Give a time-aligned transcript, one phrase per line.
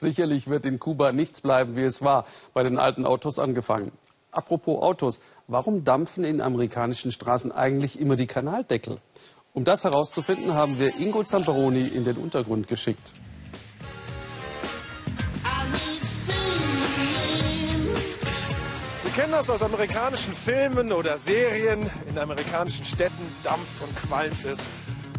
[0.00, 3.92] Sicherlich wird in Kuba nichts bleiben, wie es war, bei den alten Autos angefangen.
[4.32, 8.98] Apropos Autos, warum dampfen in amerikanischen Straßen eigentlich immer die Kanaldeckel?
[9.52, 13.14] Um das herauszufinden, haben wir Ingo Zamperoni in den Untergrund geschickt.
[18.98, 21.88] Sie kennen das aus amerikanischen Filmen oder Serien.
[22.08, 24.66] In amerikanischen Städten dampft und qualmt es.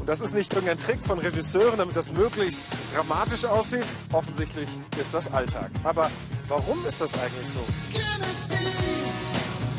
[0.06, 3.88] Und das ist nicht irgendein Trick von Regisseuren, damit das möglichst dramatisch aussieht.
[4.12, 4.70] Offensichtlich
[5.02, 5.72] ist das Alltag.
[5.84, 6.12] Aber
[6.48, 7.60] warum ist das eigentlich so?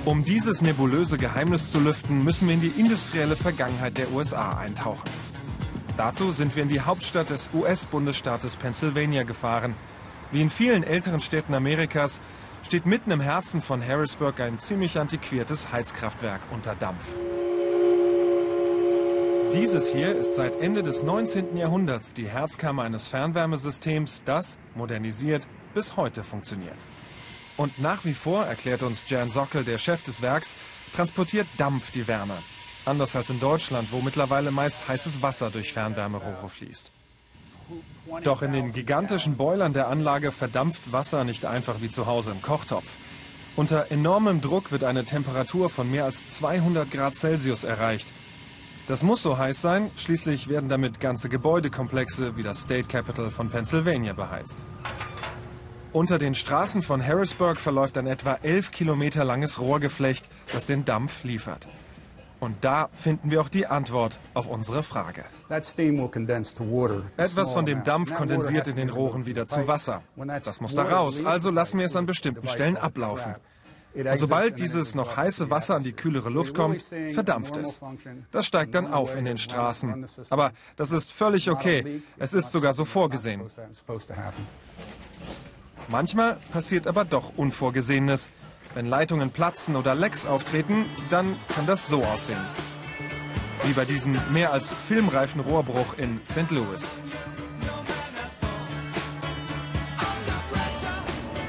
[0.04, 5.08] Um dieses nebulöse Geheimnis zu lüften, müssen wir in die industrielle Vergangenheit der USA eintauchen.
[5.96, 9.76] Dazu sind wir in die Hauptstadt des US-Bundesstaates Pennsylvania gefahren.
[10.32, 12.20] Wie in vielen älteren Städten Amerikas
[12.64, 17.16] steht mitten im Herzen von Harrisburg ein ziemlich antiquiertes Heizkraftwerk unter Dampf.
[19.56, 21.56] Dieses hier ist seit Ende des 19.
[21.56, 26.76] Jahrhunderts die Herzkammer eines Fernwärmesystems, das, modernisiert, bis heute funktioniert.
[27.56, 30.54] Und nach wie vor, erklärt uns Jan Sockel, der Chef des Werks,
[30.94, 32.36] transportiert Dampf die Wärme.
[32.84, 36.92] Anders als in Deutschland, wo mittlerweile meist heißes Wasser durch Fernwärmerohre fließt.
[38.24, 42.42] Doch in den gigantischen Boilern der Anlage verdampft Wasser nicht einfach wie zu Hause im
[42.42, 42.96] Kochtopf.
[43.56, 48.12] Unter enormem Druck wird eine Temperatur von mehr als 200 Grad Celsius erreicht,
[48.88, 53.50] das muss so heiß sein, schließlich werden damit ganze Gebäudekomplexe wie das State Capitol von
[53.50, 54.60] Pennsylvania beheizt.
[55.92, 61.24] Unter den Straßen von Harrisburg verläuft ein etwa 11 Kilometer langes Rohrgeflecht, das den Dampf
[61.24, 61.66] liefert.
[62.38, 65.24] Und da finden wir auch die Antwort auf unsere Frage.
[65.48, 70.02] Etwas von dem Dampf kondensiert in den Rohren wieder zu Wasser.
[70.44, 73.36] Das muss da raus, also lassen wir es an bestimmten Stellen ablaufen.
[73.96, 77.80] Und sobald dieses noch heiße Wasser an die kühlere Luft kommt, verdampft es.
[78.30, 80.06] Das steigt dann auf in den Straßen.
[80.28, 82.02] Aber das ist völlig okay.
[82.18, 83.42] Es ist sogar so vorgesehen.
[85.88, 88.28] Manchmal passiert aber doch Unvorgesehenes.
[88.74, 92.40] Wenn Leitungen platzen oder Lecks auftreten, dann kann das so aussehen.
[93.62, 96.50] Wie bei diesem mehr als filmreifen Rohrbruch in St.
[96.50, 96.96] Louis.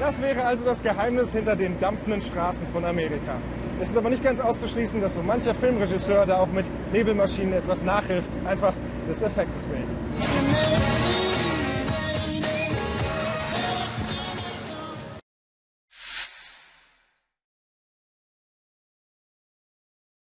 [0.08, 3.34] Das wäre also das Geheimnis hinter den dampfenden Straßen von Amerika.
[3.78, 6.64] Es ist aber nicht ganz auszuschließen, dass so mancher Filmregisseur da auch mit
[6.94, 8.72] Nebelmaschinen etwas nachhilft, einfach
[9.06, 10.97] des Effektes wegen.